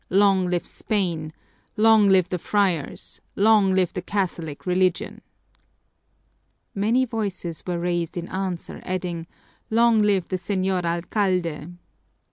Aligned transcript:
Long 0.09 0.47
live 0.47 0.65
Spain! 0.65 1.31
Long 1.77 2.09
live 2.09 2.27
the 2.29 2.39
friars! 2.39 3.21
Long 3.35 3.75
live 3.75 3.93
the 3.93 4.01
Catholic 4.01 4.65
Religion!" 4.65 5.21
Many 6.73 7.05
voices 7.05 7.63
were 7.67 7.77
raised 7.77 8.17
in 8.17 8.27
answer, 8.29 8.81
adding, 8.83 9.27
"Long 9.69 10.01
live 10.01 10.27
the 10.29 10.37
Señor 10.37 10.85
Alcalde!" 10.85 11.75